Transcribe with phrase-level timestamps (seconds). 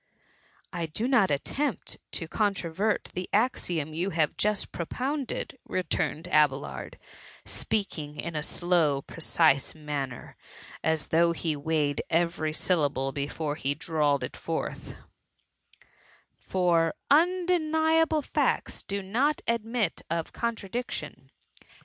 [0.63, 6.97] '^^ I do not attempt to controvert the axiom you have just propounded,^' returned Abelard,
[7.45, 10.37] qieaking in a slow precise manner,
[10.83, 14.95] as though he weighed every syllable before he drawled it forth:
[16.47, 21.29] ^ tar undeniable facts do not admit of contradiction.